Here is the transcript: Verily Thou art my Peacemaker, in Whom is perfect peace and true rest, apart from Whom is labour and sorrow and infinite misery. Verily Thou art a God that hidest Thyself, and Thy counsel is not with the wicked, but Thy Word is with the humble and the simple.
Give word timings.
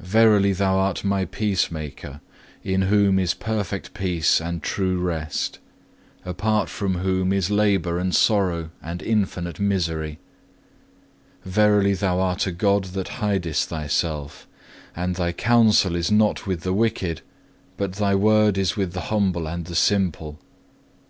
Verily 0.00 0.54
Thou 0.54 0.78
art 0.78 1.04
my 1.04 1.26
Peacemaker, 1.26 2.22
in 2.64 2.80
Whom 2.80 3.18
is 3.18 3.34
perfect 3.34 3.92
peace 3.92 4.40
and 4.40 4.62
true 4.62 4.98
rest, 4.98 5.58
apart 6.24 6.70
from 6.70 6.94
Whom 7.00 7.30
is 7.30 7.50
labour 7.50 7.98
and 7.98 8.14
sorrow 8.14 8.70
and 8.82 9.02
infinite 9.02 9.60
misery. 9.60 10.18
Verily 11.44 11.92
Thou 11.92 12.18
art 12.20 12.46
a 12.46 12.52
God 12.52 12.84
that 12.94 13.20
hidest 13.20 13.68
Thyself, 13.68 14.46
and 14.96 15.16
Thy 15.16 15.32
counsel 15.32 15.94
is 15.94 16.10
not 16.10 16.46
with 16.46 16.62
the 16.62 16.72
wicked, 16.72 17.20
but 17.76 17.96
Thy 17.96 18.14
Word 18.14 18.56
is 18.56 18.76
with 18.78 18.94
the 18.94 19.02
humble 19.12 19.46
and 19.46 19.66
the 19.66 19.74
simple. 19.76 20.38